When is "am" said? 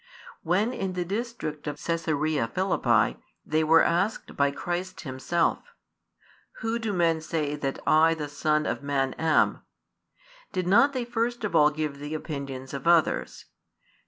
9.19-9.61